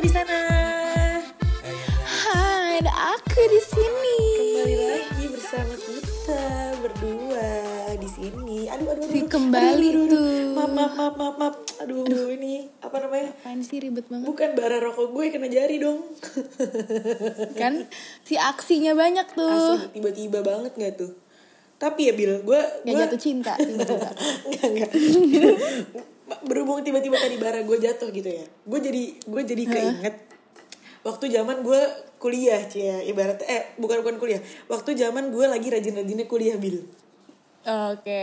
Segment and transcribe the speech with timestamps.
[0.00, 0.40] di sana.
[2.08, 4.20] Hai, ada aku di sini.
[4.32, 6.42] Kembali lagi bersama kita
[6.80, 7.48] berdua
[8.00, 8.58] di sini.
[8.72, 9.28] Aduh, aduh, aduh.
[9.28, 10.24] Kembali aduh, aduh, aduh.
[10.24, 10.56] tuh.
[10.56, 11.54] Maaf, maaf, maaf, maaf, maaf.
[11.84, 13.28] Aduh, ini apa namanya?
[13.44, 16.00] Apaan sih ribet banget Bukan bara rokok gue kena jari dong.
[17.60, 17.84] kan?
[18.24, 19.52] Si aksinya banyak tuh.
[19.52, 21.12] Asli tiba-tiba banget nggak tuh?
[21.76, 24.08] Tapi ya Bil, gue Gak gue jatuh cinta tiba-tiba.
[24.48, 24.90] enggak enggak.
[26.46, 28.46] Berhubung tiba-tiba tadi bara gue jatuh gitu ya.
[28.66, 30.16] Gue jadi gue jadi keinget
[31.00, 31.80] waktu zaman gue
[32.20, 36.84] kuliah cia ibarat eh bukan bukan kuliah waktu zaman gue lagi rajin-rajinnya kuliah bil
[37.64, 38.20] Oke.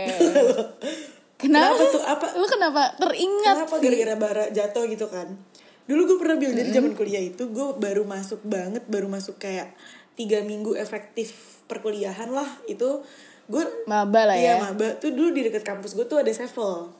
[1.42, 1.78] Kenapa?
[1.78, 2.02] Kenapa tuh?
[2.02, 2.26] Apa?
[2.34, 5.38] Lu kenapa teringat Kenapa gara-gara bara jatuh gitu kan?
[5.86, 9.70] Dulu gue pernah bil dari zaman kuliah itu gue baru masuk banget, baru masuk kayak
[10.18, 13.06] tiga minggu efektif perkuliahan lah itu
[13.46, 14.66] gue Maba lah iya ya.
[14.66, 16.90] maba tuh dulu di dekat kampus gue tuh ada sevel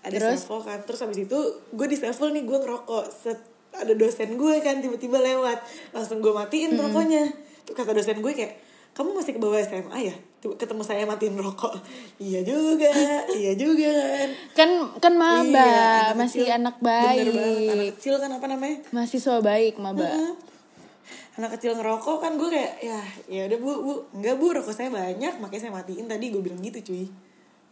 [0.00, 0.40] ada Terus?
[0.40, 0.78] sevel kan.
[0.80, 1.38] Terus habis itu
[1.70, 3.04] gue di sevel nih gue ngerokok.
[3.06, 3.38] Set
[3.70, 5.58] ada dosen gue kan tiba-tiba lewat.
[5.90, 7.28] Langsung gue matiin rokoknya.
[7.62, 8.56] Tuh kata dosen gue kayak
[8.90, 10.14] kamu masih ke bawah SMA ya?
[10.40, 11.70] Ketemu saya matiin rokok.
[12.20, 12.90] Iya juga
[13.30, 14.28] iya juga kan.
[14.52, 16.58] Kan kan maba, Iya, masih kecil.
[16.58, 17.90] anak Bener banget, anak baik.
[17.94, 18.76] kecil kan apa namanya?
[18.90, 20.04] Mahasiswa baik maba.
[20.04, 20.32] Heeh.
[21.32, 23.92] anak kecil ngerokok kan gue kayak ya ya udah bu bu.
[24.12, 26.04] Enggak bu rokok saya banyak makanya saya matiin.
[26.04, 27.06] Tadi gue bilang gitu cuy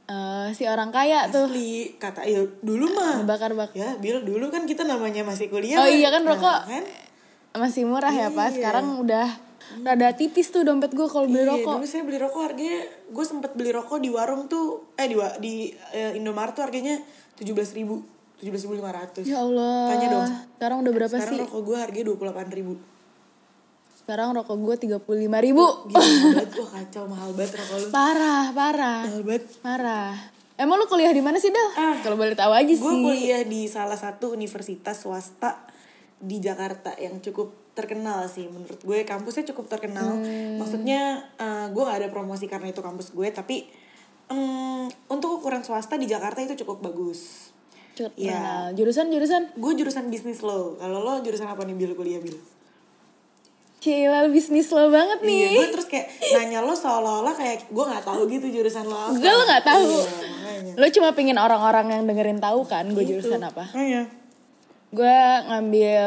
[0.09, 3.77] Eh, si orang kaya tuh asli kata ya dulu mah bakar-bakar.
[3.77, 5.93] ya bil dulu kan kita namanya masih kuliah Oh Pak.
[5.93, 6.85] iya kan Nah, rokok kan?
[7.55, 8.49] masih murah ya pas.
[8.49, 8.57] Iya.
[8.59, 9.29] Sekarang udah
[9.79, 11.75] rada tipis tuh dompet gue kalau beli Iya, rokok.
[11.77, 14.65] dulu saya beli rokok harganya gue sempet beli rokok di warung tuh
[14.95, 15.53] eh di di
[15.93, 16.97] eh, Indomaret tuh harganya
[17.37, 18.01] tujuh belas ribu
[18.39, 19.93] tujuh belas ribu lima ratus Ya Allah.
[19.93, 20.25] Tanya dong.
[20.57, 21.41] Sekarang udah berapa sekarang sih?
[21.43, 22.73] rokok gue harganya dua puluh delapan ribu
[24.09, 25.61] Sekarang rokok gue tiga puluh lima ribu.
[25.85, 30.17] Gila mahal banget wah kacau mahal banget rokok lu Parah, parah, mahal banget parah.
[30.57, 31.69] Emang lu kuliah di mana sih, Del?
[31.77, 33.05] Ah, Kalau boleh tahu aja gue sih.
[33.05, 35.61] kuliah di salah satu universitas swasta
[36.17, 40.57] di Jakarta yang cukup terkenal sih menurut gue kampusnya cukup terkenal Hmm.
[40.57, 41.01] maksudnya
[41.37, 43.69] eh, gue gak ada promosi karena itu kampus gue tapi
[44.27, 47.53] em, untuk ukuran swasta di Jakarta itu cukup bagus
[47.93, 48.33] Cukup Iya.
[48.33, 48.65] terkenal.
[48.73, 49.43] Jurusan, jurusan.
[49.55, 52.35] gue jurusan bisnis lo kalau lo jurusan apa nih bil kuliah bil
[53.79, 55.55] Cila bisnis lo banget Iya, nih.
[55.55, 59.15] gue terus kayak nanya lo seolah-olah kayak gue nggak tahu gitu jurusan lo.
[59.15, 59.87] Gue lo gak tahu.
[60.59, 60.75] Iya.
[60.75, 63.23] Lo cuma pingin orang-orang yang dengerin tahu kan gue Gitu.
[63.23, 63.71] jurusan apa.
[63.73, 64.11] Iya.
[64.89, 66.03] Gue ngambil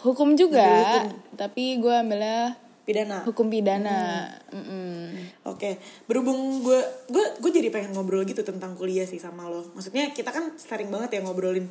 [0.00, 0.64] hukum juga,
[1.02, 3.18] Ngambil tapi gue ambilnya Pidana.
[3.22, 4.30] hukum pidana.
[4.48, 5.12] Mm-mm.
[5.44, 9.68] Oke, berhubung gue gue gue jadi pengen ngobrol gitu tentang kuliah sih sama lo.
[9.72, 11.68] Maksudnya kita kan sering banget ya ngobrolin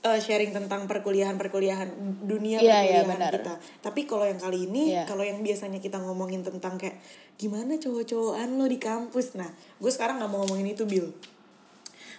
[0.00, 1.88] eh, sharing tentang perkuliahan perkuliahan
[2.22, 3.32] dunia Iya, iya, perkuliahan benar.
[3.34, 3.54] kita.
[3.80, 5.04] Tapi kalau yang kali ini, Iya.
[5.04, 6.98] kalau yang biasanya kita ngomongin tentang kayak
[7.34, 9.34] gimana cowok-cowokan lo di kampus.
[9.34, 11.10] Nah, gue sekarang nggak mau ngomongin itu, Bill.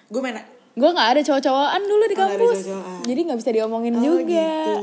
[0.08, 0.36] Gue main
[0.72, 2.56] Gue gak ada cowok-cowokan dulu di Oh, nggak kampus.
[2.62, 3.00] cowok-cowokan.
[3.04, 4.24] Jadi gak bisa diomongin Oh, juga.
[4.24, 4.76] gitu.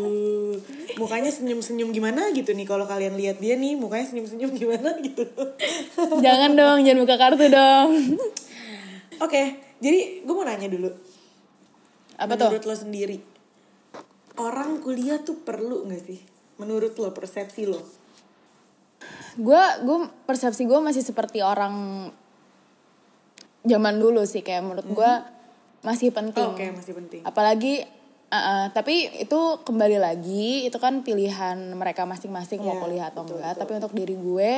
[0.97, 5.25] Mukanya senyum-senyum gimana gitu nih kalau kalian lihat dia nih mukanya senyum-senyum gimana gitu.
[6.19, 7.89] jangan dong, jangan buka kartu dong.
[9.19, 9.43] Oke,
[9.78, 10.91] jadi gue mau nanya dulu.
[12.16, 12.49] Apa tuh?
[12.49, 13.19] Menurut lo sendiri,
[14.37, 16.21] orang kuliah tuh perlu nggak sih?
[16.56, 17.81] Menurut lo, persepsi lo?
[19.37, 22.09] gue gue persepsi gue masih seperti orang
[23.62, 25.12] zaman dulu sih kayak menurut gue
[25.84, 27.21] masih penting Oke, masih penting.
[27.21, 27.84] apalagi
[28.33, 33.22] uh, uh, tapi itu kembali lagi itu kan pilihan mereka masing-masing mau Iya, kuliah atau
[33.22, 34.53] betul, enggak tapi untuk diri gue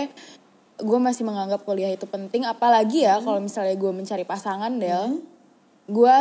[0.79, 5.19] gue masih menganggap kuliah itu penting apalagi ya kalau misalnya gue mencari pasangan del
[5.91, 6.17] gue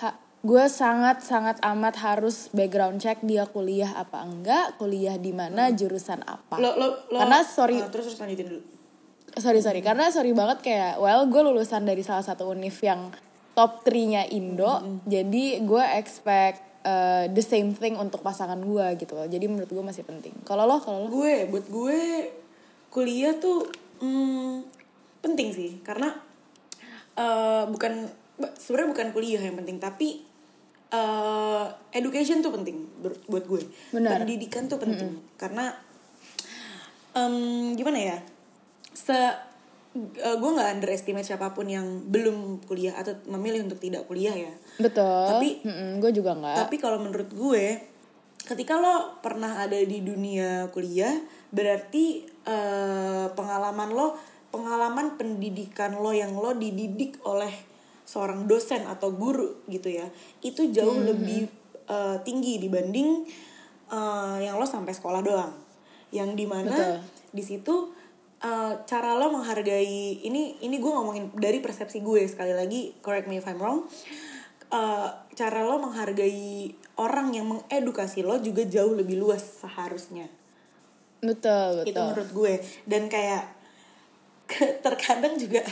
[0.00, 5.68] ha- gue sangat sangat amat harus background check dia kuliah apa enggak kuliah di mana
[5.68, 6.56] jurusan apa.
[6.56, 7.76] Lo, lo, lo, Karena, sorry.
[7.76, 8.62] Ah, terus terus lanjutin dulu.
[9.36, 9.84] sorry sorry.
[9.84, 13.12] Karena sorry banget kayak well gue lulusan dari salah satu univ yang
[13.52, 19.28] top 3-nya Indo jadi gue expect uh, the same thing untuk pasangan gue gitu loh.
[19.28, 20.32] Jadi menurut gue masih penting.
[20.48, 21.08] Kalau lo kalau lo?
[21.12, 22.00] Gue, buat gue
[22.88, 23.68] kuliah tuh
[24.00, 24.64] hmm,
[25.20, 25.70] penting sih.
[25.84, 26.16] Karena
[27.20, 28.08] eh, bukan
[28.56, 30.29] sebenarnya bukan kuliah yang penting tapi
[30.90, 31.64] eh,
[31.94, 32.82] education tuh penting
[33.26, 33.62] buat gue.
[33.90, 34.22] Benar.
[34.22, 35.70] Pendidikan tuh penting karena
[37.14, 37.34] em,
[37.74, 38.18] gimana ya
[38.90, 44.34] se eh, gue nggak underestimate siapa pun yang belum kuliah atau memilih untuk tidak kuliah
[44.34, 44.52] ya.
[44.78, 45.62] betul Tapi-
[45.98, 47.64] gue juga nggak Tapi kalau menurut gue,
[48.46, 51.14] ketika lo pernah ada di dunia kuliah,
[51.50, 54.14] berarti eh, pengalaman lo,
[54.50, 57.50] pengalaman pendidikan lo yang lo dididik oleh
[58.10, 60.10] seorang dosen atau guru gitu ya,
[60.42, 61.46] itu jauh lebih
[61.86, 63.22] eh, tinggi dibanding
[63.86, 65.54] eh, yang lo sampai sekolah doang.
[66.10, 66.98] Yang di mana
[67.30, 67.94] di situ
[68.42, 73.38] eh, cara lo menghargai ini ini gue ngomongin dari persepsi gue sekali lagi correct me
[73.38, 73.86] if I'm wrong
[74.70, 80.30] uh, cara lo menghargai orang yang mengedukasi lo juga jauh lebih luas seharusnya.
[81.20, 82.06] Betul itu betul.
[82.06, 82.54] menurut gue.
[82.86, 83.44] Dan kayak
[84.86, 85.62] terkadang juga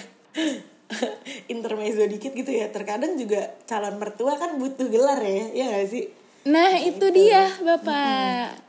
[1.52, 2.68] intermezzo dikit gitu ya.
[2.68, 6.04] Terkadang juga calon mertua kan butuh gelar ya ya gak sih?
[6.44, 8.64] Nah itu dia bapak.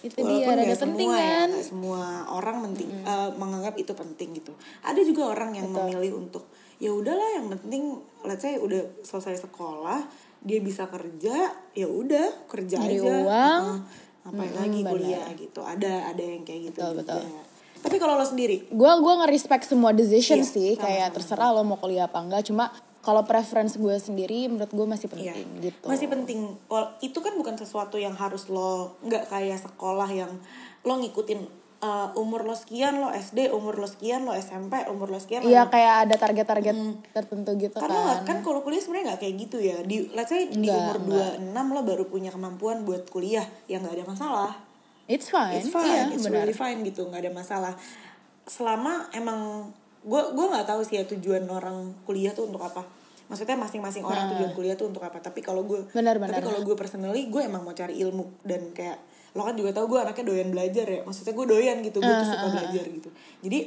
[0.00, 1.48] Itu dia Walaupun rada nggak penting semua ya, kan?
[1.50, 4.52] nggak semua orang penting eh, menganggap itu penting gitu.
[4.80, 6.44] Ada juga orang yang memilih untuk
[6.76, 10.04] ya udahlah yang penting let's say udah selesai sekolah
[10.44, 13.08] dia bisa kerja ya udah kerja Nyari aja.
[13.08, 13.64] uang.
[13.64, 13.80] Heeh.
[14.24, 15.60] ngapain lagi kuliah gitu.
[15.60, 17.12] Ada ada yang kayak gitu Betul, juga.
[17.20, 17.43] betul.
[17.84, 21.76] Tapi kalau lo sendiri gue gua nge-respect semua decision Iya, sih kayak terserah lo mau
[21.76, 25.36] kuliah apa enggak cuma kalau preference gue sendiri menurut gue masih Iya.
[25.36, 26.40] penting gitu Masih penting.
[26.98, 30.32] Itu kan bukan sesuatu yang harus lo nggak kayak sekolah yang
[30.80, 31.44] lo ngikutin
[31.84, 35.44] uh, umur lo sekian lo SD, umur lo sekian lo SMP, umur lo sekian.
[35.44, 36.76] lo Iya kayak ada target-target
[37.12, 38.24] tertentu gitu Karena kan.
[38.24, 39.76] kan kalau kuliah sebenarnya nggak kayak gitu ya.
[39.84, 40.96] Di let's say di Nggak, umur
[41.44, 44.52] 26 lo baru punya kemampuan buat kuliah yang nggak ada masalah.
[45.04, 45.60] It's fine.
[45.60, 46.42] It's fine, Iya, it's benar.
[46.42, 47.74] really fine gitu, nggak ada masalah.
[48.44, 49.68] Selama emang
[50.00, 52.84] gue gue nggak tahu sih ya tujuan orang kuliah tuh untuk apa.
[53.24, 55.16] Maksudnya masing-masing orang tujuan kuliah tuh untuk apa.
[55.18, 55.96] Tapi kalau gue, Nah.
[55.96, 59.00] Benar, tapi kalau gue personally gue emang mau cari ilmu dan kayak
[59.34, 61.00] lo kan juga tahu gue anaknya doyan belajar ya.
[61.02, 63.08] Maksudnya gue doyan gitu, gue Ah, tuh suka belajar gitu.
[63.40, 63.58] Jadi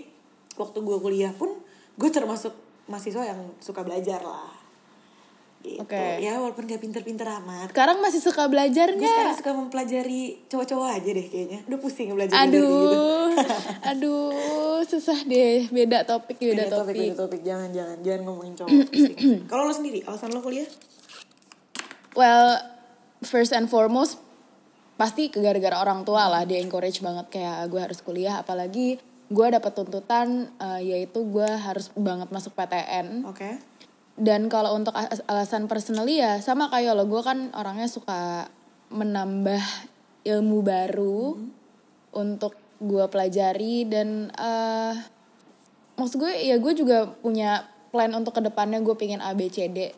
[0.55, 1.53] waktu gue kuliah pun
[1.93, 2.53] gue termasuk
[2.85, 4.56] mahasiswa yang suka belajar lah.
[5.57, 5.81] Gitu.
[5.81, 6.21] Oke.
[6.21, 7.73] Ya walaupun gak pinter-pinter amat.
[7.73, 9.11] Sekarang masih suka belajar Gue nggak?
[9.11, 11.59] sekarang suka mempelajari cowok-cowok aja deh kayaknya.
[11.67, 12.55] Udah pusing belajar gitu.
[12.55, 13.27] Aduh,
[13.91, 15.67] aduh, susah deh.
[15.67, 17.01] Beda topik, beda, Beda topik, topik.
[17.03, 17.41] beda topik.
[17.43, 18.79] Jangan, jangan, jangan ngomongin cowok.
[19.51, 20.67] Kalau lo sendiri, alasan lo kuliah?
[22.13, 22.57] Well,
[23.21, 24.17] first and foremost
[24.95, 28.97] pasti gara-gara orang tua lah dia encourage banget kayak gue harus kuliah apalagi
[29.29, 33.61] gue dapat tuntutan eh, yaitu gue harus banget masuk PTN Oke.
[34.17, 38.49] Dan kalau untuk as- alasan personally ya sama kayak lo gue kan orangnya suka
[38.89, 39.61] menambah
[40.25, 41.37] ilmu baru
[42.17, 44.95] untuk gue pelajari dan eh
[45.97, 49.69] maksud gue ya gue juga punya plan untuk ke depannya gue pengen A B C
[49.69, 49.93] D.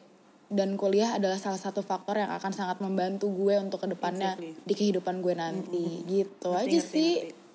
[0.50, 4.66] Dan kuliah adalah salah satu faktor yang akan sangat membantu gue untuk ke depannya Exactly.
[4.66, 6.02] di kehidupan gue nanti.
[6.10, 7.14] Gitu Ngerti, aja ngerti, sih.
[7.22, 7.49] ngerti.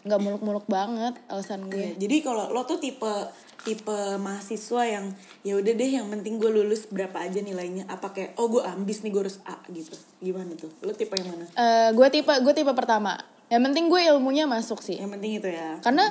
[0.00, 1.76] Nggak muluk-muluk banget alasan gue.
[1.76, 3.12] Iya, Jadi kalau lo tuh tipe
[3.60, 5.12] tipe mahasiswa yang
[5.44, 7.84] ya udah deh yang penting gue lulus berapa aja nilainya.
[7.92, 9.92] Apa kayak oh gue ambis nih gue harus A gitu.
[10.24, 10.72] Gimana tuh?
[10.80, 11.44] Lo tipe yang mana?
[11.52, 13.20] Eh, gue tipe gue tipe pertama.
[13.52, 14.96] Yang penting gue ilmunya masuk sih.
[14.96, 15.76] Yang penting itu ya.
[15.84, 16.08] Karena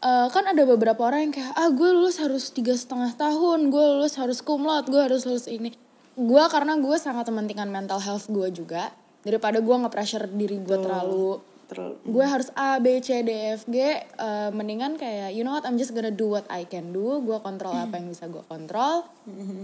[0.00, 3.84] eh, kan ada beberapa orang yang kayak ah gue lulus harus tiga setengah tahun gue
[4.00, 5.76] lulus harus kumlot gue harus lulus ini.
[6.16, 8.88] Gue karena gue sangat mementingkan mental health gue juga
[9.20, 13.78] daripada gue nge-pressure diri gue terlalu terlalu gue harus A B C D F G
[13.78, 14.02] eh,
[14.50, 17.22] mendingan kayak you know what I'm just gonna do what I can do.
[17.22, 19.06] Gue kontrol apa yang bisa gue kontrol.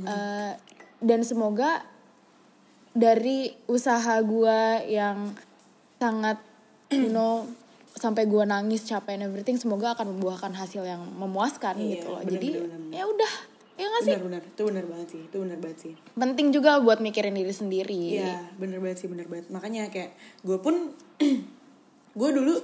[0.06, 0.52] Eh,
[1.02, 1.82] dan semoga
[2.92, 4.58] dari usaha gue
[4.88, 5.36] yang
[5.96, 6.40] sangat
[6.88, 7.44] you know
[7.92, 12.20] sampai gue nangis capek and everything semoga akan membuahkan hasil yang memuaskan Iya, gitu loh.
[12.20, 12.48] bener, jadi
[12.92, 13.32] ya udah
[13.76, 14.12] ya nggak sih?
[14.16, 15.92] Benar-benar itu benar banget sih itu benar banget sih.
[16.12, 18.02] Penting juga buat mikirin diri sendiri.
[18.20, 19.48] Iya bener banget sih bener banget.
[19.48, 20.92] Makanya kayak gue pun
[22.16, 22.54] gue dulu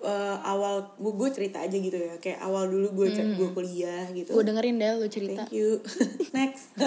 [0.00, 2.18] eh, awal gue gue cerita aja gitu ya.
[2.18, 4.30] Kayak awal dulu gue gue kuliah gitu.
[4.30, 5.42] Gue dengerin deh lu cerita.
[5.42, 5.78] Thank you.
[6.36, 6.74] Next.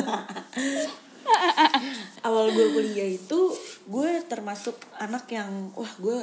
[2.22, 3.40] Awal gue kuliah itu
[3.86, 6.18] gue termasuk anak yang wah gue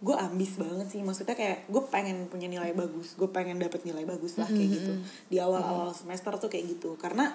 [0.00, 1.00] gue ambis banget sih.
[1.00, 3.14] Maksudnya kayak gue pengen punya nilai bagus.
[3.14, 4.92] Gue pengen dapet nilai bagus lah kayak gitu.
[5.28, 6.96] Di awal awal semester tuh kayak gitu.
[6.96, 7.32] Karena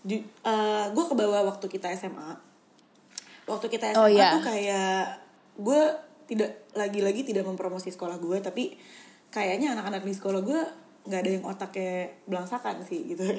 [0.00, 2.30] ju- eh, gue kebawa waktu kita SMA
[3.44, 4.30] waktu kita SMA Oh, iya.
[4.32, 5.02] tuh kayak
[5.58, 5.82] gue
[6.30, 8.78] tidak lagi-lagi tidak mempromosi sekolah gue tapi
[9.28, 10.60] kayaknya anak-anak di sekolah gue
[11.00, 11.94] nggak ada yang otaknya
[12.24, 13.34] belangsakan sih gitu ya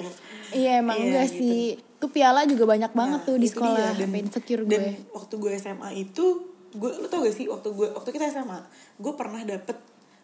[0.52, 1.38] Iya emang Iya, enggak gitu.
[1.38, 1.60] sih.
[1.96, 3.94] Tuh piala juga banyak banget Nah, tuh di sekolah.
[3.94, 4.02] dia.
[4.02, 4.92] dan, insecure dan gue.
[5.10, 6.24] waktu gue SMA itu
[6.72, 8.58] gue lo tau gak sih waktu gue waktu kita SMA
[8.96, 9.76] gue pernah dapet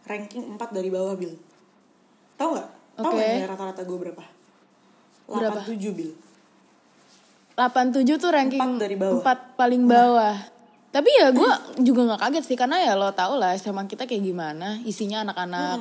[0.04, 1.37] ranking 4 dari bawah bil
[2.34, 3.14] tau nggak tau Oke.
[3.14, 4.25] nggak nilai rata-rata gue berapa
[5.26, 5.60] Berapa?
[5.62, 6.10] 87 bil
[7.54, 9.18] 87 tuh ranking Empat dari bawah.
[9.20, 10.37] empat paling bawah.
[10.88, 11.50] Tapi ya gue
[11.85, 14.80] juga nggak kaget sih karena ya lo tau lah SMA kita kayak gimana.
[14.83, 15.78] Isinya anak-anak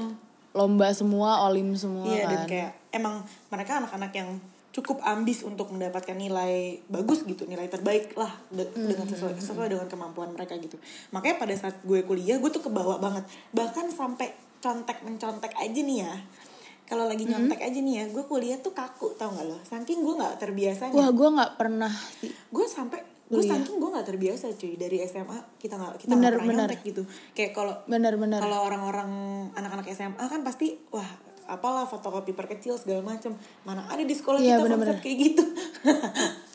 [0.52, 2.32] lomba semua, olim semua iya kan.
[2.34, 3.16] dan kayak emang
[3.54, 4.30] mereka anak-anak yang
[4.74, 9.88] cukup ambis untuk mendapatkan nilai bagus gitu nilai terbaik lah de- dengan sesuai sesuai dengan
[9.90, 10.78] kemampuan mereka gitu.
[11.10, 13.26] Makanya pada saat gue kuliah gue tuh kebawa banget.
[13.54, 16.14] Bahkan sampai contek mencontek aja nih ya.
[16.88, 19.58] Kalau lagi nyontek aja nih ya gue kuliah tuh kaku tau gak lo?
[19.66, 20.94] Saking gue nggak terbiasanya.
[20.94, 21.94] Wah gue nggak pernah
[22.26, 26.39] gue sampai gue saking gue nggak terbiasa cuy dari SMA kita nggak kita Bener, nggak
[26.39, 26.60] pernah bener.
[26.65, 28.39] nyontek gitu kayak kalau Bener-bener.
[28.39, 29.12] kalau orang-orang
[29.53, 31.03] anak-anak SMA kan pasti wah
[31.46, 33.31] apalah fotokopi perkecil segala macem
[33.62, 34.88] mana ada di sekolah Iya, kita bener-bener.
[34.89, 35.43] konsep kayak gitu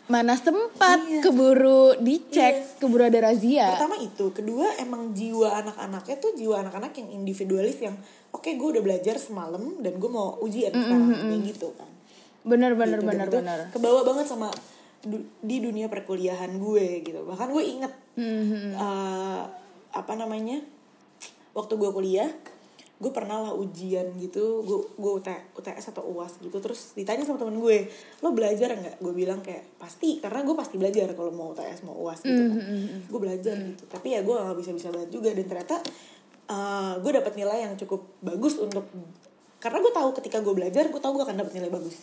[0.08, 1.20] mana sempat Iya.
[1.22, 2.76] keburu dicek Iya.
[2.78, 7.96] keburu ada razia pertama itu kedua emang jiwa anak-anaknya tuh jiwa anak-anak yang individualis yang
[8.30, 11.88] oke gue udah belajar semalam dan gue mau ujian sekarang kayak gitu kan
[12.42, 13.08] bener bener gitu.
[13.08, 14.48] Bener itu bener kebawa banget sama
[15.02, 17.22] du- di dunia perkuliahan gue gitu.
[17.22, 19.42] Bahkan gue inget Hmm, eh,
[19.90, 20.60] apa namanya
[21.52, 22.28] waktu gue kuliah
[22.96, 24.62] gue pernah lah ujian gitu.
[24.62, 26.54] Gue gue UT, UTS atau uas gitu.
[26.54, 27.90] Terus ditanya sama temen gue
[28.20, 29.00] lo belajar nggak?
[29.00, 30.22] Gue bilang kayak pasti.
[30.22, 32.58] Karena gue pasti belajar kalau mau UTS mau uas gitu kan.
[33.04, 33.82] Gue belajar gitu.
[33.86, 35.32] Tapi ya gue nggak bisa bisa banget juga.
[35.32, 35.76] Dan ternyata
[36.46, 38.86] eh, gue dapat nilai yang cukup bagus untuk
[39.58, 41.96] karena gue tahu ketika gue belajar gue tahu gue akan dapat nilai bagus.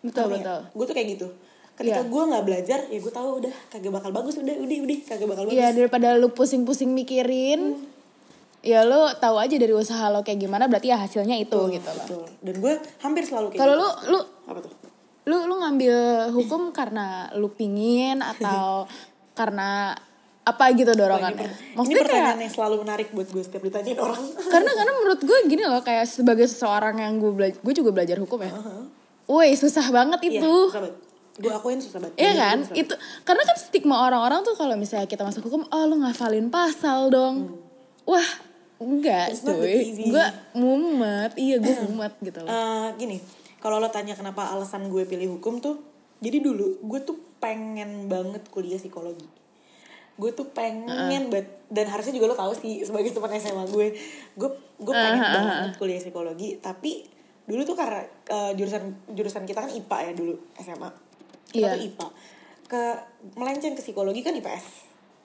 [0.00, 0.60] Betul betul nggak?
[0.72, 1.28] gue tuh kayak gitu
[1.74, 2.06] ketika Iya.
[2.06, 5.42] gue nggak belajar ya gue tahu udah kagak bakal bagus udah udah udah kagak bakal
[5.44, 5.54] bagus.
[5.54, 7.82] Iya daripada lu pusing-pusing mikirin
[8.60, 11.84] ya lu tahu aja dari usaha lo kayak gimana berarti ya hasilnya itu Betul, gitu
[11.86, 11.96] loh.
[12.00, 12.22] betul.
[12.40, 13.84] dan gue hampir selalu kayak kalau gitu.
[13.84, 14.72] lu lu apa tuh?
[15.24, 15.96] lu lu ngambil
[16.32, 18.86] hukum karena lu pingin atau
[19.38, 19.92] karena
[20.44, 21.48] apa gitu dorongannya?
[21.48, 24.20] ini maksudnya pertanyaan kayak yang selalu menarik buat gue setiap ditanyain orang.
[24.52, 28.20] Karena karena menurut gue gini loh kayak sebagai seseorang yang gue belajar gue juga belajar
[28.20, 28.52] hukum ya.
[29.24, 30.54] Woi susah banget Iya, itu.
[31.34, 32.58] Gue akuin susah banget Iya Bener, kan?
[32.62, 32.94] susah Itu
[33.26, 37.58] karena kan stigma orang-orang tuh kalau misalnya kita masuk hukum, oh lu ngafalin pasal dong.
[38.06, 38.28] Wah,
[38.78, 39.50] enggak Hmm.
[39.50, 40.10] Not that cuy.
[40.14, 41.32] Gue mumet.
[41.34, 42.48] Iya, gue mumet gitu loh.
[42.52, 43.18] Eh, gini
[43.64, 45.80] kalau lo tanya kenapa alasan gue pilih hukum tuh
[46.20, 49.24] jadi dulu gue tuh pengen banget kuliah psikologi
[50.20, 50.84] gue tuh pengen
[51.32, 53.96] banget dan harusnya juga lo tahu sih sebagai teman SMA gue
[54.36, 54.50] gue
[54.84, 57.08] gue pengen banget kuliah psikologi tapi
[57.48, 60.88] dulu tuh karena eh, jurusan jurusan kita kan IPA ya dulu SMA
[61.48, 61.70] kita Iya.
[61.72, 62.08] tuh IPA
[62.64, 62.82] ke
[63.34, 64.66] melenceng ke psikologi kan IPS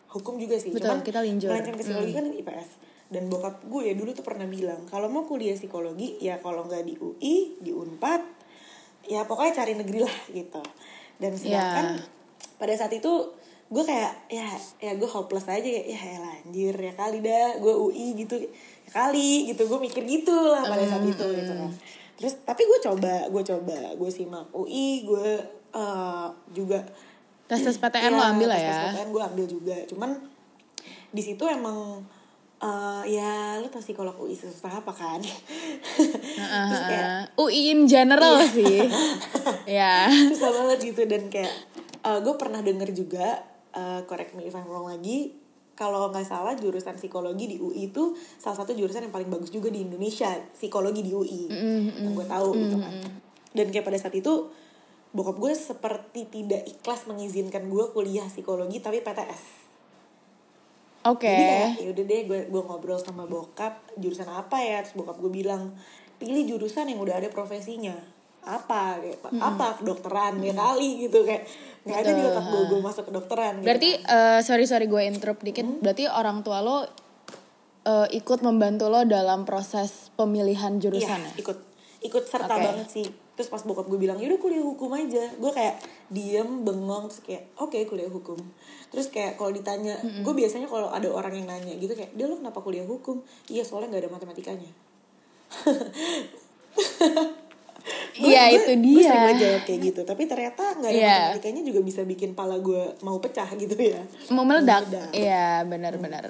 [0.10, 1.48] hukum juga sih Betul, kita linjur.
[1.48, 1.56] Hmm.
[1.56, 2.70] melenceng ke psikologi kan IPS
[3.10, 6.94] dan bokap gue dulu tuh pernah bilang kalau mau kuliah psikologi ya kalau nggak di
[6.96, 8.22] UI di Unpad
[9.04, 10.62] ya pokoknya cari negeri lah gitu
[11.18, 12.06] dan sedangkan Ya.
[12.56, 13.10] pada saat itu
[13.68, 14.46] gue kayak ya
[14.78, 18.50] ya gue hopeless aja kayak ya elah, anjir ya kali dah gue UI gitu ya
[18.90, 21.72] kali gitu gue mikir gitu lah pada saat itu Hmm, gitu kan
[22.14, 25.28] terus tapi gue coba gue coba gue simak UI gue
[25.72, 26.80] eh, juga
[27.46, 28.66] tes tes PTN lo Iya, lah ya.
[28.68, 30.10] tes-tes PTN gue ambil juga cuman
[31.10, 32.06] di situ emang
[32.60, 35.18] eh, ya lo tau psikolog UI susah apa kan
[36.70, 38.48] terus kayak Uh, UI in general Iya.
[38.48, 38.78] sih.
[39.78, 39.96] ya.
[40.30, 41.54] susah banget gitu dan kayak
[42.00, 45.36] gue pernah denger juga eh, correct me if I'm wrong lagi
[45.74, 49.68] kalau nggak salah jurusan psikologi di UI itu salah satu jurusan yang paling bagus juga
[49.68, 51.42] di Indonesia psikologi di UI
[51.98, 52.94] yang gue tahu gitu kan
[53.50, 54.52] dan kayak pada saat itu
[55.10, 59.70] bokap gue seperti tidak ikhlas mengizinkan gue kuliah psikologi tapi PTS
[61.08, 61.32] Oke.
[61.32, 65.16] Jadi kayak ya udah deh gue gue ngobrol sama bokap jurusan apa ya terus bokap
[65.24, 65.72] gue bilang
[66.20, 67.96] pilih jurusan yang udah ada profesinya
[68.44, 71.48] apa kayak apa kedokteran ya kali gitu kayak
[71.88, 73.68] nggak ada di otak gue gue masuk kedokteran gitu.
[73.72, 75.63] Berarti eh, sorry sorry gue interrupt dikit.
[75.63, 75.80] Hmm?
[75.80, 76.84] Berarti orang tua lo
[77.88, 81.32] eh, ikut membantu lo dalam proses pemilihan iya jurusan ya?
[81.39, 81.58] ikut
[82.04, 82.63] ikut serta Oke.
[82.63, 83.08] banget sih
[83.39, 85.79] terus pas bokap gue bilang yaudah kuliah hukum aja gue kayak
[86.12, 88.36] diem bengong terus kayak oke kuliah hukum
[88.91, 92.36] terus kayak kalau ditanya gue biasanya kalau ada orang yang nanya gitu kayak dia lo
[92.36, 94.67] kenapa kuliah hukum iya soalnya nggak ada matematikanya
[98.19, 99.00] Iya, itu gua dia.
[99.01, 101.15] sering banget jawab kayak gitu tapi ternyata nggak ada Iya.
[101.31, 104.84] matematikanya juga bisa bikin pala gue mau pecah gitu ya Mau meledak?
[104.86, 105.10] Meledak.
[105.15, 106.25] Iya benar-benar.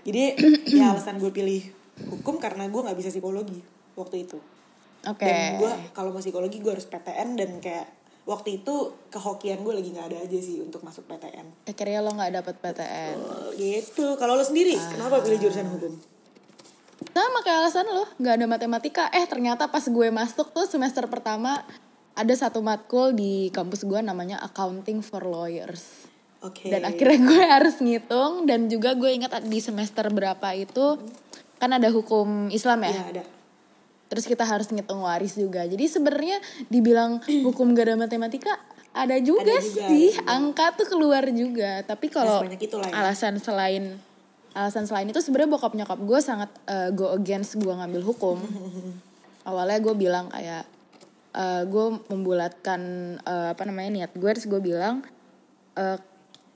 [0.00, 0.32] jadi
[0.64, 1.60] ya alasan gue pilih
[2.08, 3.60] hukum karena gue nggak bisa psikologi
[3.92, 4.40] waktu itu
[5.06, 5.22] Oke.
[5.22, 7.86] dan gue kalau mau psikologi gue harus PTN dan kayak
[8.26, 12.32] waktu itu kehokian gue lagi nggak ada aja sih untuk masuk PTN Akhirnya lo nggak
[12.42, 13.14] dapet PTN.
[13.22, 15.94] Oh, gitu kalau lo sendiri kenapa pilih jurusan hukum
[17.16, 19.04] Sama kayak alasan lo, nggak ada matematika.
[19.08, 21.64] Eh ternyata pas gue masuk tuh semester pertama
[22.16, 26.08] ada satu matkul di kampus gue namanya Accounting for Lawyers.
[26.40, 31.00] oke Dan akhirnya gue harus ngitung dan juga gue ingat di semester berapa itu
[31.56, 32.92] kan ada hukum Islam ya.
[32.92, 33.24] ya ada
[34.06, 35.66] Terus kita harus ngitung waris juga.
[35.66, 36.38] Jadi sebenarnya
[36.70, 38.54] dibilang hukum gak ada matematika
[38.96, 40.08] ada juga, Ada juga, sih.
[40.08, 40.32] ada juga.
[40.32, 41.70] Angka tuh keluar juga.
[41.84, 42.92] Tapi kalau ya.
[42.96, 44.00] alasan selain
[44.56, 48.40] alasan selain itu sebenarnya bokap nyokap gue sangat eh, go against gue ngambil hukum.
[49.48, 50.64] Awalnya gue bilang kayak
[51.36, 52.80] eh, gue membulatkan
[53.20, 55.04] eh, apa namanya niat gue terus gue bilang
[55.76, 56.00] eh,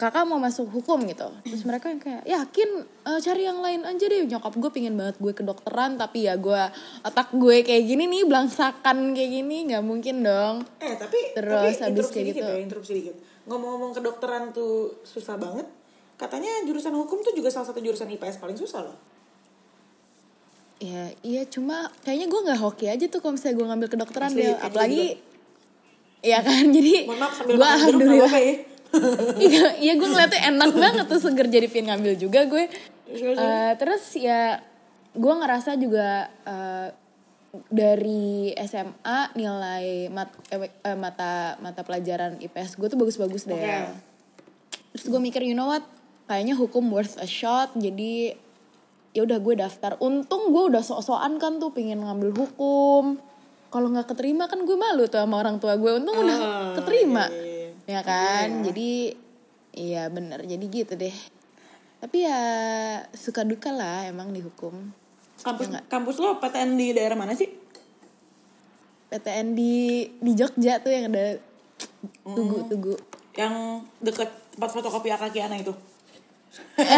[0.01, 1.29] kakak mau masuk hukum gitu.
[1.45, 2.69] Terus mereka yang kayak yakin
[3.05, 4.25] eh, cari yang lain aja deh.
[4.25, 6.63] Nyokap gue pingin banget gue kedokteran tapi ya gue
[7.05, 10.65] otak gue kayak gini nih belangsakan kayak gini nggak mungkin dong.
[10.81, 12.49] Eh tapi Terus tapi habis kayak gitu.
[12.49, 13.17] ya interupsi dikit.
[13.45, 15.69] Ngomong-ngomong kedokteran tuh susah banget.
[16.17, 18.97] Katanya jurusan hukum tuh juga salah satu jurusan IPS paling susah loh.
[20.81, 24.41] Ya iya cuma kayaknya gue nggak hoki aja tuh kalau misalnya gue ngambil kedokteran Asli,
[24.41, 25.05] deh kayaknya apalagi
[26.33, 28.33] ya kan jadi mohon maaf sambil gue nggak alhamdulillah.
[28.33, 28.70] ya
[29.41, 31.47] iya iya gue ngeliatnya enak banget tuh seger.
[31.47, 32.67] Jadi pin ngambil juga gue.
[33.07, 34.63] Terus, Eh, terus ya
[35.11, 36.09] gue ngerasa juga
[36.43, 36.89] eh,
[37.67, 43.57] dari SMA nilai mat, eh, eh, mata mata pelajaran IPS gue tuh bagus-bagus deh.
[43.57, 44.07] Oke.
[44.91, 45.87] terus gue mikir you know what?
[46.27, 47.75] Kayaknya hukum worth a shot.
[47.75, 48.35] Jadi
[49.11, 49.99] ya udah gue daftar.
[49.99, 53.19] Untung gue udah sok-sokan kan tuh pengen ngambil hukum.
[53.67, 57.27] Kalau nggak keterima kan gue malu tuh sama orang tua gue untung udah Ah, keterima.
[57.27, 57.50] iya, iya.
[57.91, 58.63] Ya kan?
[58.63, 59.19] Jadi
[59.75, 60.39] iya bener.
[60.43, 61.13] Jadi gitu deh.
[62.01, 62.41] Tapi ya
[63.13, 64.73] suka duka lah emang di hukum
[65.41, 67.49] kampus Ya kampus lo PTN di daerah mana sih?
[69.09, 69.75] PTN di
[70.17, 71.37] di Jogja tuh yang ada
[72.23, 72.95] tugu tugu.
[73.35, 75.73] Yang deket tempat fotokopi Akaki Ana itu.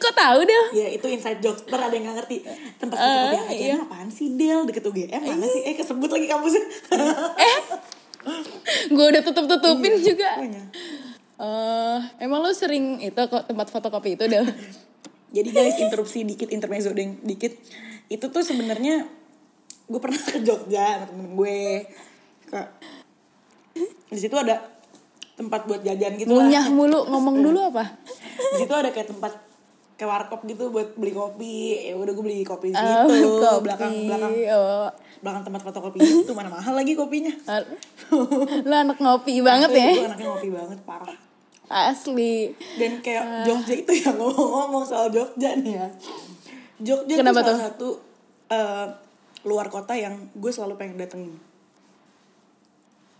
[0.00, 2.36] Kok tahu deh ya itu inside jokes ntar ada yang gak ngerti.
[2.78, 3.76] Tempat fotokopi Eh, Akaki iya.
[3.78, 4.64] Apaan sih Del?
[4.64, 5.62] Deket UGM mana sih?
[5.62, 6.62] Eh kesebut lagi kampusnya
[8.94, 10.38] gue udah tutup tutupin juga.
[10.38, 10.64] Makanya.
[11.42, 14.46] Eh, emang lo sering itu kok tempat fotokopi itu deh
[15.36, 17.56] Jadi guys interupsi dikit intermezzo deng dikit.
[18.12, 19.08] Itu tuh sebenarnya
[19.88, 21.88] gue pernah ke Jogja sama temen gue.
[22.46, 22.60] Ke
[24.12, 24.60] di situ ada
[25.32, 26.44] tempat buat jajan gitu lah.
[26.44, 27.08] ngunyah mulu.
[27.08, 27.96] Ngomong dulu apa?
[28.36, 29.32] Di situ ada kayak tempat
[30.02, 31.58] kayak warkop gitu buat beli kopi.
[31.80, 33.38] Ya udah gue beli kopi di Oh, situ.
[33.38, 33.62] kopi.
[33.64, 34.90] Belakang belakang oh.
[35.22, 37.30] belakang tempat fotokopi itu mana mahal lagi kopinya.
[38.60, 41.18] lo anak ngopi banget ya Gue anaknya ngopi banget parah.
[41.70, 45.86] asli Dan kayak Jogja itu ya ngomong-ngomong soal Jogja nih ya.
[46.76, 47.62] Jogja Kenapa tuh salah tuh?
[47.62, 47.88] satu
[48.50, 48.86] eh,
[49.42, 51.38] luar kota yang gue selalu pengen datengin.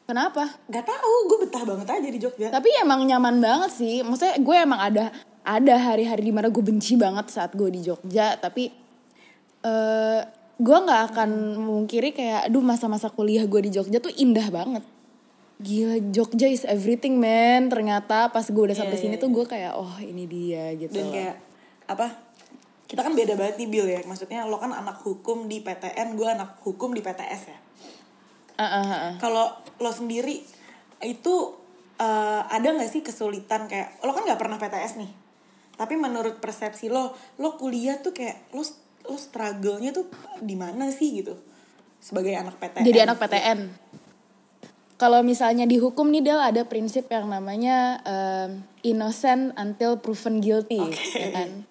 [0.04, 2.50] kenapa Gak tahu, gue betah banget aja di Jogja.
[2.50, 6.94] tapi emang nyaman banget sih maksudnya gue emang ada ada hari-hari di mana gue benci
[6.94, 8.70] banget saat gue di Jogja tapi
[9.62, 10.20] eh
[10.62, 14.84] gue nggak akan memungkiri kayak aduh masa-masa kuliah gue di Jogja tuh indah banget
[15.62, 19.44] gila Jogja is everything man ternyata pas gue udah sampai Iya, sini iya, tuh gue
[19.46, 21.36] kayak oh ini dia gitu Dan kayak
[21.86, 22.06] apa?
[22.86, 24.00] Kita kan beda banget nih Bill ya.
[24.04, 27.58] Maksudnya lo kan anak hukum di PTN, gue anak hukum di PTS ya.
[28.60, 29.14] Ah, ah, ah, ah.
[29.16, 29.48] Kalau
[29.80, 30.44] lo sendiri
[31.00, 31.34] itu
[31.96, 35.10] eh, ada nggak sih kesulitan kayak lo kan nggak pernah PTS nih.
[35.82, 37.10] Tapi menurut persepsi lo,
[37.42, 38.62] lo kuliah tuh kayak lo
[39.02, 40.06] lo struggle-nya tuh
[40.38, 41.34] di mana sih gitu?
[41.98, 42.86] Sebagai anak PTN.
[42.86, 43.60] jadi anak PTN
[45.02, 50.78] kalau misalnya di hukum nih Del ada prinsip yang namanya um, innocent until proven guilty
[51.18, 51.66] ya kan?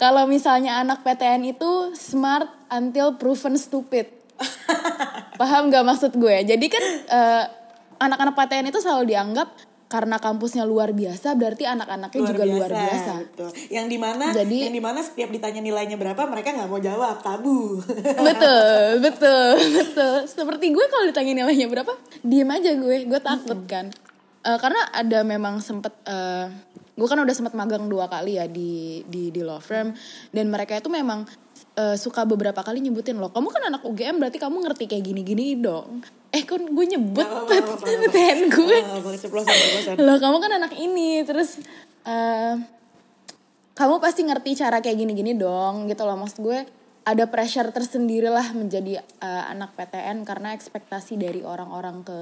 [0.00, 4.08] Kalau misalnya anak PTN itu smart until proven stupid.
[5.40, 6.36] Paham gak maksud gue?
[6.48, 7.44] Jadi kan eh,
[8.00, 9.52] anak-anak PTN itu selalu dianggap
[9.90, 13.50] karena kampusnya luar biasa berarti anak-anaknya juga luar biasa Betul.
[13.74, 17.18] Yang di mana, Jadi- yang di mana setiap ditanya nilainya berapa, mereka nggak mau jawab,
[17.18, 17.82] tabu.
[18.30, 20.14] betul betul betul.
[20.30, 21.90] Seperti gue kalau ditanya nilainya berapa
[22.22, 23.90] diem aja gue gue takut kan.
[24.46, 26.46] Eh, karena ada memang sempet eh,
[26.94, 29.90] gue kan udah sempet magang dua kali ya di di di law firm.
[30.30, 31.26] Dan mereka itu memang
[31.74, 35.20] eh, suka beberapa kali nyebutin loh kamu kan anak UGM berarti kamu ngerti kayak gini
[35.26, 37.26] gini dong eh kan gue nyebut
[37.82, 38.78] PTN gue?
[39.98, 41.58] Loh kamu kan anak ini terus
[42.06, 42.54] eh
[43.74, 46.14] kamu pasti ngerti cara kayak gini-gini dong gitu loh.
[46.14, 46.58] Maksud gue
[47.02, 52.18] ada pressure tersendiri lah menjadi eh, anak PTN karena ekspektasi dari orang-orang ke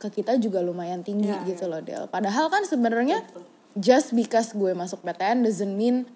[0.00, 2.10] ke kita juga lumayan tinggi Ya, gitu loh Del.
[2.10, 3.22] Padahal kan sebenarnya
[3.78, 6.08] just because gue masuk PTN doesn't mean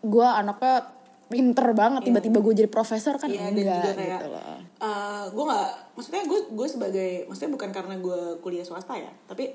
[0.00, 0.88] gue anaknya
[1.28, 4.58] pinter banget tiba-tiba gue jadi profesor kan Iya dan enggak juga kayak gitu loh.
[4.78, 9.50] Eh, gue nggak maksudnya gue gue sebagai maksudnya bukan karena gue kuliah swasta ya tapi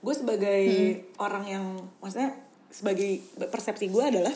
[0.00, 1.00] gue sebagai Hmm.
[1.18, 1.64] orang yang
[1.98, 2.36] maksudnya
[2.68, 4.34] sebagai persepsi gue adalah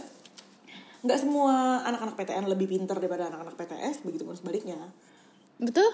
[0.98, 4.76] nggak semua anak-anak PTN lebih pinter daripada anak-anak PTS begitu pun sebaliknya
[5.58, 5.90] Betul,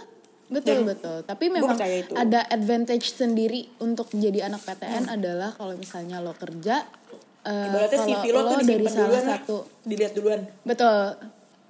[0.47, 1.17] betul, Dan betul.
[1.25, 1.73] Tapi memang
[2.13, 6.85] ada advantage sendiri untuk jadi anak PTN adalah kalau misalnya lo kerja,
[7.43, 9.33] ibaratnya kalau CV lo tuh dari salah duluan lah.
[9.41, 11.17] satu, dilihat duluan betul,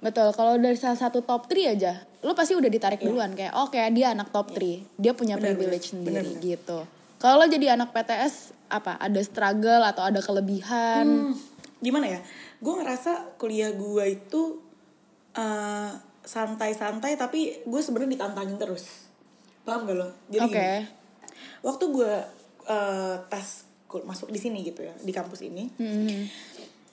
[0.01, 0.27] betul.
[0.29, 3.05] Kalau dari salah satu top 3 aja, lo pasti udah ditarik Iya.
[3.05, 5.93] duluan kayak, oke dia anak top 3 dia punya Benar, privilege benar.
[5.93, 6.43] sendiri benar.
[6.43, 6.79] gitu.
[7.15, 8.33] Kalau lo jadi anak PTS
[8.67, 8.97] apa?
[8.97, 11.05] Ada struggle atau ada kelebihan?
[11.05, 11.33] Hmm,
[11.77, 12.19] gimana ya
[12.57, 14.41] gue ngerasa kuliah gue itu
[15.31, 15.91] eh,
[16.25, 19.05] santai-santai tapi gue sebenarnya ditantangin terus
[19.61, 20.55] paham gak lo jadi Oke.
[20.55, 20.81] gini,
[21.61, 22.13] waktu gue
[22.65, 23.47] eh, tes
[23.97, 26.25] masuk di sini gitu ya di kampus ini Hmm.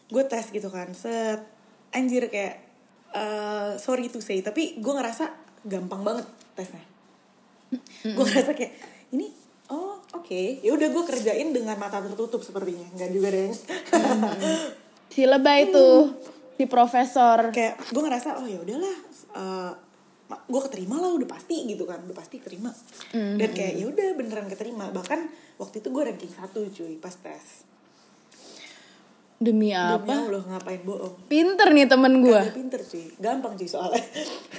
[0.07, 1.41] gue tes gitu kan set
[1.91, 2.61] anjir kayak
[3.13, 5.31] eh, sorry to say tapi gue ngerasa
[5.65, 6.27] gampang banget
[6.59, 6.85] tesnya.
[8.05, 8.73] Gue ngerasa kayak
[9.15, 9.31] ini
[9.73, 10.43] oh oke.
[10.61, 13.53] Ya udah gue kerjain dengan mata tertutup sepertinya nggak juga deh.
[15.13, 16.17] Si lebay tuh,
[16.57, 17.53] si profesor.
[17.53, 18.97] kayak gue ngerasa oh ya udahlah
[19.37, 19.73] eh,
[20.33, 22.01] gue keterima lah udah pasti gitu kan.
[22.01, 22.73] Udah pasti terima
[23.13, 24.89] dan kayak ya udah beneran keterima.
[24.89, 25.21] Bahkan
[25.61, 27.69] waktu itu gue ranking satu cuy pas tes
[29.43, 30.15] Demi Demi apa?
[30.15, 32.33] Allah ngapain bohong Pinter nih temen gue.
[32.33, 34.01] Kagak pinter cuy gampang cuy soalnya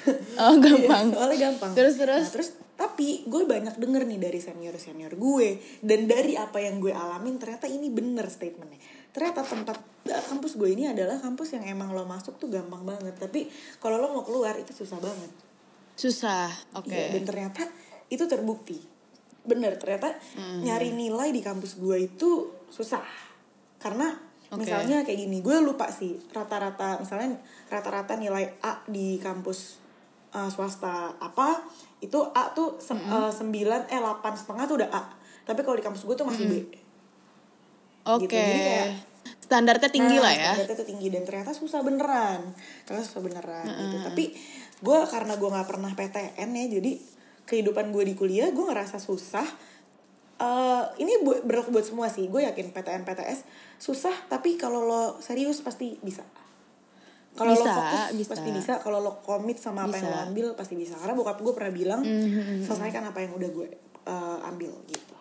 [0.43, 1.05] Oh gampang.
[1.09, 2.23] Iya, soalnya gampang Terus, terus?
[2.23, 6.77] Nah, terus tapi gue banyak denger nih dari senior senior gue dan dari apa yang
[6.77, 11.69] gue alamin ternyata ini bener statementnya ternyata tempat eh, kampus gue ini adalah kampus yang
[11.69, 13.45] emang lo masuk tuh gampang banget tapi
[13.77, 15.31] kalau lo mau keluar itu susah banget
[15.93, 16.49] Susah.
[16.73, 16.89] Oke.
[16.89, 17.61] Iya, dan ternyata
[18.09, 18.81] itu terbukti
[19.43, 20.65] bener ternyata Hmm.
[20.65, 22.29] nyari nilai di kampus gue itu
[22.67, 23.05] susah
[23.77, 24.17] karena
[24.53, 24.61] Oke.
[24.61, 27.35] misalnya kayak gini gue lupa sih rata-rata misalnya
[27.67, 29.81] rata-rata nilai A di kampus
[30.31, 31.65] uh, swasta apa
[31.99, 33.09] itu A tuh sem- Hmm.
[33.19, 35.01] uh, sembilan eh delapan setengah tuh udah A
[35.43, 36.53] tapi kalau di kampus gue tuh masih B
[38.05, 38.23] Oke.
[38.23, 38.35] gitu.
[38.35, 39.11] Jadi kayak-
[39.43, 40.51] Standarnya tinggi Nah, lah ya.
[40.53, 42.41] standarnya tuh tinggi dan ternyata susah beneran
[42.83, 44.23] ternyata susah beneran gitu tapi
[44.79, 46.91] gue karena gue nggak pernah PTN ya jadi
[47.43, 49.43] kehidupan gue di kuliah gue ngerasa susah
[50.35, 53.45] Eh, ini bu- berlaku buat semua sih gue yakin PTN PTS
[53.77, 56.25] susah tapi kalau lo serius pasti bisa
[57.33, 58.29] kalau lo Bisa, fokus bisa.
[58.33, 60.25] pasti bisa kalau lo komit sama apa yang lo Bisa.
[60.27, 63.67] ambil pasti bisa karena bokap gue pernah bilang Mhm, selesaikan apa yang udah gue
[64.03, 65.15] eh, ambil gitu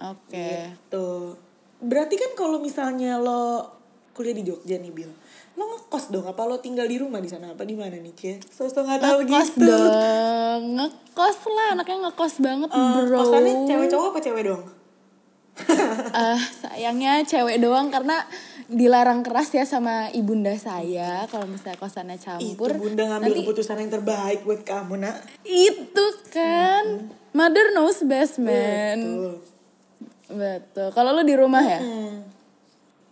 [0.00, 0.70] Oke.
[0.70, 1.08] Gitu.
[1.78, 3.68] Berarti kan kalau misalnya lo
[4.12, 5.10] kuliah di Jogja nih Bil,
[5.60, 6.24] lo ngekos dong?
[6.24, 7.52] Apa lo tinggal di rumah di sana?
[7.52, 8.40] Apa di mana nih Cie?
[8.40, 9.68] Sosok nggak tahu Ngekos gitu.
[9.68, 10.62] dong.
[10.74, 11.68] Ngekos lah.
[11.70, 13.18] Anaknya ngekos banget Eh, bro.
[13.20, 14.62] kosannya cewek cowok apa cewek dong?
[16.10, 18.24] Eh, sayangnya cewek doang karena
[18.66, 22.24] dilarang keras ya sama ibunda saya kalau misalnya kosannya Itu
[22.56, 22.70] campur.
[22.72, 25.20] bunda ngambil nanti keputusan yang terbaik buat kamu nak.
[25.42, 28.96] itu kan mother knows best man.
[28.96, 29.36] Tuh.
[30.30, 30.88] Betul.
[30.90, 31.82] Kalau lu di rumah ya?
[31.82, 32.29] Hmm.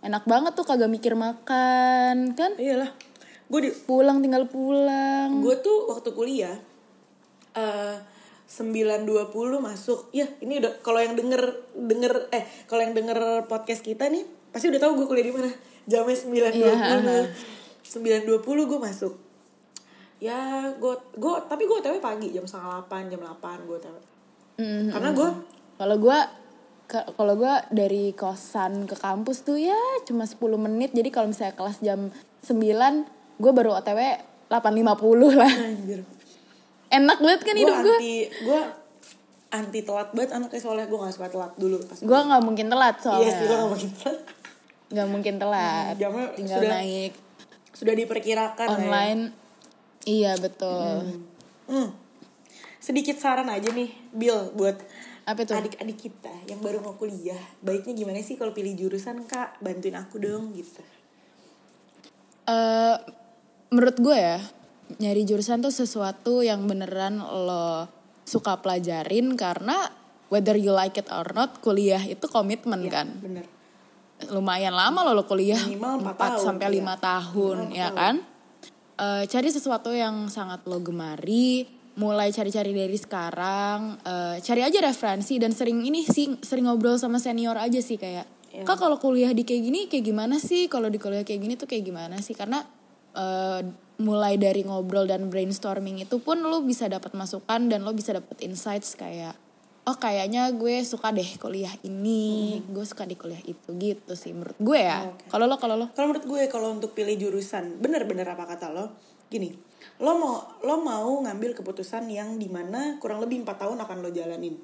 [0.08, 2.56] Enak banget tuh kagak mikir makan kan?
[2.56, 2.88] Iyalah.
[3.48, 5.44] Gue di Pulang tinggal pulang.
[5.44, 6.56] gue tuh waktu kuliah
[7.52, 7.96] eh
[8.48, 9.04] 9.20
[9.60, 10.08] masuk.
[10.08, 11.44] Ya, ini udah kalau yang denger
[11.76, 15.52] denger eh kalau yang denger podcast kita nih pasti udah tahu gue kuliah di mana.
[15.84, 16.56] Jamnya 9.20.
[16.56, 16.72] Iya,
[17.84, 19.14] 9.20 gue masuk.
[20.18, 23.96] Ya, gue gue tapi gue OTW pagi jam setengah 8, jam 8 gue OTW.
[24.58, 25.28] Mm, Karena gue
[25.78, 26.47] Kalau gua ke-
[26.88, 30.90] kalau gua dari kosan ke kampus tuh ya cuma 10 menit.
[30.90, 32.08] Jadi kalau misalnya kelas jam
[32.42, 33.04] 9,
[33.36, 34.00] gua baru OTW
[34.48, 34.88] 8.50
[35.34, 35.52] lah.
[35.52, 36.00] anjir.
[36.88, 37.92] Enak banget kan Gue hidup gua.
[37.94, 38.60] anti gue
[39.48, 42.96] anti telat banget anaknya soalnya gue gak suka telat dulu pas Gua nggak mungkin telat
[42.96, 43.28] Iya soalnya.
[43.30, 44.18] sih gue gak mungkin telat.
[44.88, 45.92] nggak mungkin telat.
[45.92, 47.12] Hmm, jamnya Tinggal sudah- naik
[47.70, 48.72] Sudah diperkirakan ya.
[48.74, 49.22] online.
[50.02, 50.96] Iya betul.
[51.66, 51.88] Hmm.
[52.78, 54.80] Sedikit saran aja nih, Bill, buat
[55.28, 55.60] Apa tuh?
[55.60, 57.36] adik-adik kita yang baru mau kuliah.
[57.60, 59.60] Baiknya gimana sih kalau pilih jurusan, Kak?
[59.60, 60.80] Bantuin aku dong, gitu.
[62.48, 62.96] eh
[63.68, 64.40] menurut gue ya
[64.96, 67.84] nyari jurusan tuh sesuatu yang beneran lo
[68.24, 69.92] suka pelajarin karena
[70.32, 73.44] whether you like it or not kuliah itu komitmen Iya, kan Bener.
[74.32, 76.76] lumayan lama lo lo kuliah Minimal empat 4 tahun, sampai iya.
[76.80, 78.16] lima tahun Minimal ya empat kan
[78.98, 81.62] Eh, cari sesuatu yang sangat lo gemari
[81.98, 87.18] mulai cari-cari dari sekarang Eh, cari aja referensi dan sering ini sih sering ngobrol sama
[87.18, 88.64] senior aja sih kayak Iya.
[88.64, 91.66] kak kalau kuliah di kayak gini kayak gimana sih kalau di kuliah kayak gini tuh
[91.66, 92.64] kayak gimana sih karena
[93.12, 93.60] eh,
[93.98, 98.40] mulai dari ngobrol dan brainstorming itu pun lo bisa dapat masukan dan lo bisa dapat
[98.40, 99.34] insights kayak
[99.84, 104.56] oh kayaknya gue suka deh kuliah ini gue suka di kuliah itu gitu sih menurut
[104.56, 105.28] gue ya Oh, oke.
[105.28, 108.96] kalau lo kalau lo Kalau menurut gue kalau untuk pilih jurusan, bener-bener apa kata lo?
[109.28, 109.52] Gini,
[109.98, 114.10] lo mau lo mau ngambil keputusan yang di mana kurang lebih empat tahun akan lo
[114.10, 114.54] jalanin.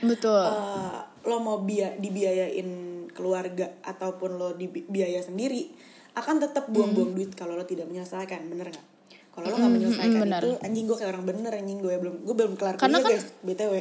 [0.00, 2.68] betul Eh, lo mau bia dibiayain
[3.08, 5.70] keluarga ataupun lo dibiaya sendiri
[6.12, 8.86] akan tetap buang-buang duit kalau lo tidak menyelesaikan bener nggak
[9.30, 10.40] kalau lo nggak Mm, menyelesaikan mm, benar.
[10.40, 13.14] itu anjing gue kayak orang bener anjing gue belum gue belum kelar Karena kuliah kan-
[13.16, 13.74] guys btw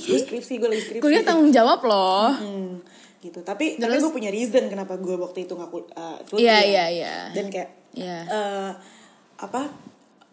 [0.00, 2.82] gue skripsi gue lagi skripsi kuliah tanggung jawab loh Hmm,
[3.18, 6.38] gitu tapi tapi Terus- gue punya reason kenapa gue waktu itu nggak kul- uh, cuti
[6.40, 6.62] Iya, ya.
[6.64, 7.14] iya, iya.
[7.32, 8.18] dan kayak Iya.
[8.24, 8.70] eh,
[9.38, 9.62] apa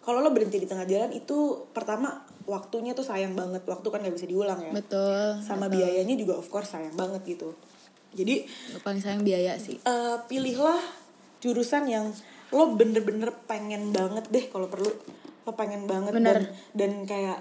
[0.05, 3.65] kalau lo berhenti di tengah jalan itu pertama waktunya tuh sayang banget.
[3.65, 4.71] Waktu kan nggak bisa diulang ya.
[4.71, 7.57] Betul sama biayanya juga of course sayang banget gitu.
[8.13, 9.81] Jadi Lo paling sayang biaya sih.
[9.81, 10.79] eh, pilihlah
[11.41, 12.13] jurusan yang
[12.53, 14.87] lo bener-bener pengen banget deh kalau perlu.
[15.43, 16.37] Lo pengen banget Bener.
[16.37, 16.45] dan
[16.77, 17.39] dan kayak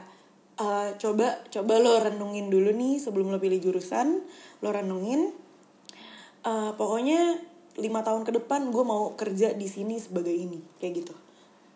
[0.56, 4.24] eh, coba coba lo renungin dulu nih sebelum lo pilih jurusan.
[4.64, 5.44] Lo renungin
[6.44, 7.40] Eh, pokoknya
[7.80, 11.14] lima tahun ke depan gue mau kerja di sini sebagai ini kayak gitu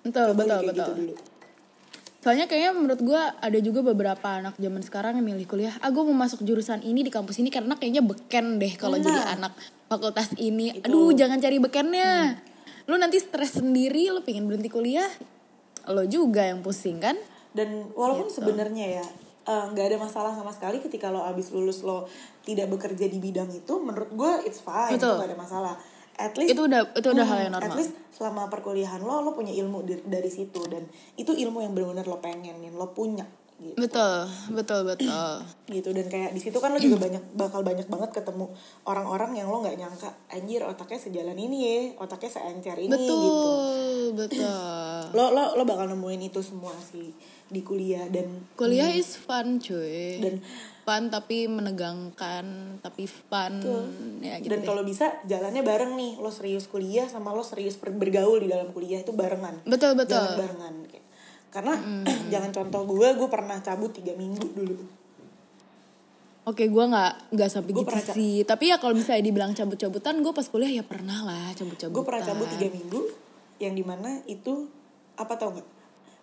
[0.08, 0.78] betul Coba betul kayak betul.
[0.80, 1.14] gitu dulu.
[2.18, 6.02] Soalnya kayaknya menurut gue ada juga beberapa anak zaman sekarang yang milih kuliah ah gue
[6.02, 9.04] mau masuk jurusan ini di kampus ini karena kayaknya beken deh kalau Nah.
[9.04, 9.52] jadi anak
[9.86, 10.82] fakultas ini.
[10.82, 12.42] Aduh jangan cari bekennya.
[12.84, 15.06] Lu nanti stres sendiri lu pengen berhenti kuliah
[15.86, 17.16] lo juga yang pusing kan?
[17.48, 18.42] Dan walaupun Gitu.
[18.42, 19.06] sebenarnya ya
[19.46, 22.04] eh, nggak ada masalah sama sekali ketika lo abis lulus lo
[22.42, 25.16] tidak bekerja di bidang itu menurut gue it's fine itu Betul.
[25.16, 25.74] gak ada masalah
[26.18, 27.76] at least itu udah itu udah hal yang at normal.
[27.78, 30.82] least selama perkuliahan lo lo punya ilmu dari, dari situ dan
[31.14, 33.24] itu ilmu yang benar-benar lo pengenin lo punya
[33.58, 33.74] gitu.
[33.74, 35.30] Betul betul betul.
[35.74, 38.46] Gitu dan kayak di situ kan lo juga banyak bakal banyak banget ketemu
[38.86, 43.50] orang-orang yang lo nggak nyangka anjir otaknya sejalan ini ya otaknya seencer ini betul gitu.
[44.14, 47.10] Betul lo lo lo bakal nemuin itu semua sih
[47.50, 50.22] di kuliah dan kuliah is fun cuy.
[50.22, 50.42] Dan-
[50.88, 53.60] fun tapi menegangkan tapi fun
[54.24, 57.92] ya gitu dan kalau bisa jalannya bareng nih lo serius kuliah sama lo serius ber-
[57.92, 59.60] bergaul di dalam kuliah itu barengan.
[59.68, 60.16] Betul betul.
[60.16, 60.74] Jangan barengan
[61.52, 61.74] karena
[62.32, 64.76] jangan contoh gue gue pernah cabut tiga minggu dulu.
[66.48, 68.36] Oke, gue nggak nggak sampai Gua gitu pernah sih.
[68.48, 71.92] Tapi ya kalau misalnya dibilang cabut-cabutan, gue pas kuliah ya pernah lah cabut-cabutan.
[72.00, 73.00] gue pernah cabut tiga minggu
[73.60, 74.64] yang di mana itu
[75.20, 75.68] apa tau nggak?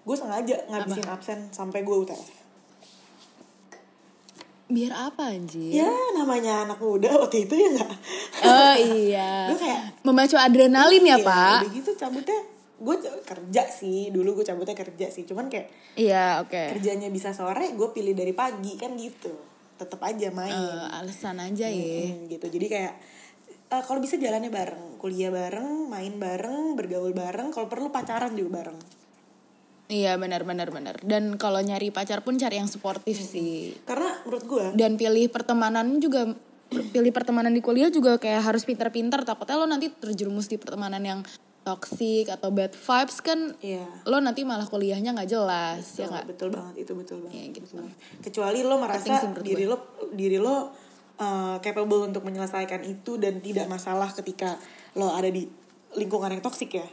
[0.01, 2.44] Gue sengaja ngabisin absen sampai gue UTS
[4.65, 5.77] Biar apa anjir?
[5.77, 7.91] ya namanya anak muda waktu itu ya nggak
[8.41, 9.31] Oh iya.
[9.49, 11.59] Gua kayak- memacu adrenalin ya Iya, pak?
[11.61, 12.39] udah gitu cabutnya
[12.75, 16.75] gue kerja sih dulu gue cabutnya kerja sih cuman kayak Iya oke.
[16.75, 19.31] kerjanya bisa sore gue pilih dari pagi kan gitu
[19.75, 22.09] tetap aja main Eh, alasan aja ya.
[22.09, 22.93] Hmm, gitu jadi kayak
[23.69, 28.59] eh, kalau bisa jalannya bareng kuliah bareng main bareng bergaul bareng kalau perlu pacaran juga
[28.59, 28.79] bareng
[29.85, 30.97] Iya benar benar benar.
[31.05, 33.77] Dan kalau nyari pacar pun cari yang suportif sih.
[33.85, 36.33] karena menurut gue Dan pilih pertemanan juga
[36.65, 41.19] pilih pertemanan di kuliah juga kayak harus pintar-pintar takutnya lo nanti terjerumus di pertemanan yang
[41.61, 46.25] toxic atau bad vibes kan iya lo nanti malah kuliahnya nggak jelas ya betul, nggak
[46.25, 47.61] betul banget itu betul banget Iya, gitu.
[47.61, 47.97] Betul banget.
[48.21, 49.77] kecuali lo merasa sih diri lo
[50.09, 50.55] diri lo
[51.17, 54.57] uh, capable untuk menyelesaikan itu dan tidak masalah ketika
[54.93, 55.45] lo ada di
[55.93, 56.85] lingkungan yang toksik ya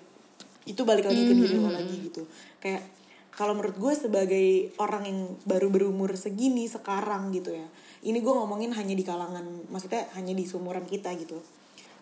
[0.62, 1.78] itu balik lagi ke diri lo Hmm.
[1.78, 2.22] lagi gitu.
[2.62, 2.86] Kayak
[3.32, 4.46] kalau menurut gue sebagai
[4.76, 7.64] orang yang baru berumur segini sekarang gitu ya
[8.04, 9.40] ini gue ngomongin hanya di kalangan
[9.72, 11.40] maksudnya hanya di seumuran kita gitu.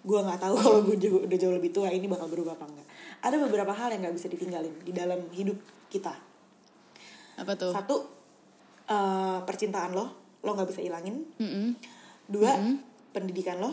[0.00, 2.88] Gue nggak tahu kalau gue udah jauh lebih tua ini bakal berubah apa enggak
[3.20, 5.56] ada beberapa hal yang nggak bisa ditinggalin di dalam hidup
[5.92, 6.12] kita.
[7.38, 7.72] Apa tuh?
[7.72, 7.96] Satu
[8.88, 10.06] eh, percintaan lo
[10.40, 11.20] lo nggak bisa ilangin.
[11.36, 11.76] Mm-mm.
[12.28, 12.56] dua
[13.12, 13.72] pendidikan lo.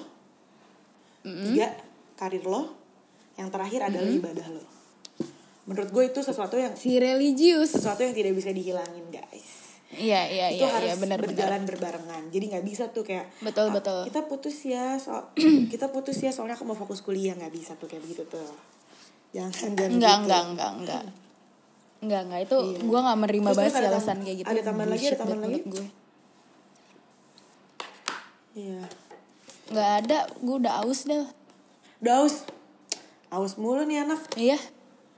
[1.23, 1.73] Tiga
[2.15, 2.75] karir lo.
[3.37, 4.76] Yang terakhir adalah ibadah lo
[5.67, 7.75] menurut gue itu sesuatu yang si religius.
[7.75, 9.67] sesuatu yang tidak bisa dihilangin guys.
[9.87, 11.31] Iya iya itu iya harus iya benar benar.
[11.31, 12.23] berjalan berbarengan.
[12.27, 13.99] Jadi nggak bisa tuh kayak Betul, "Ah, betul.
[14.03, 15.31] kita putus ya so
[15.71, 17.35] kita putus ya soalnya aku mau fokus kuliah.
[17.35, 18.51] Nggak bisa tuh kayak begitu tuh.
[19.31, 20.23] Jangan jangan enggak gitu.
[20.23, 21.03] enggak enggak enggak
[21.97, 22.79] enggak enggak itu Iya.
[22.83, 24.47] gua nggak menerima banget alasan kayak gitu.
[24.47, 25.59] ada tambahan lagi, ada tambahan lagi?
[25.65, 25.85] gue.
[28.55, 28.81] Iya.
[29.67, 30.17] Nggak ada.
[30.37, 31.25] Gue udah aus dah.
[31.99, 32.35] Udah aus?
[33.27, 34.21] Aus mulu nih anak.
[34.35, 34.59] Iya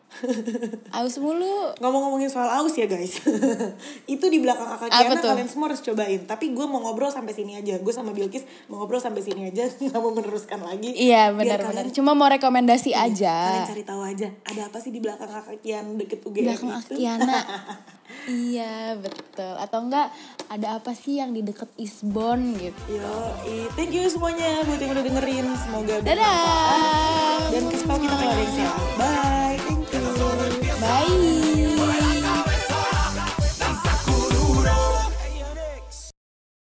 [0.98, 1.74] aus mulu.
[1.78, 3.22] Ngomong-ngomongin soal aus ya guys.
[4.14, 6.22] Itu di belakang akak Kiana kalian semua harus cobain.
[6.26, 7.78] Tapi gue mau ngobrol sampai sini aja.
[7.80, 9.70] Gue sama Bilkis mau ngobrol sampai sini aja.
[9.84, 10.92] Nggak mau meneruskan lagi.
[10.94, 13.36] Iya benar benar kalian- cuma mau rekomendasi kalian aja.
[13.66, 14.28] cari tahu aja.
[14.46, 16.94] Ada apa sih di belakang akak Kiana deket UGM belakang itu?
[16.98, 17.40] Akiana
[18.26, 19.54] iya betul.
[19.56, 20.10] Atau enggak
[20.50, 22.82] ada apa sih yang di deket Isbon gitu?
[22.90, 23.14] Yo,
[23.78, 25.46] thank you semuanya buat yang udah dengerin.
[25.56, 27.54] Semoga dadah.
[27.54, 28.78] Dan kasih tau kita kalau ada yang salah.
[28.98, 29.79] Bye.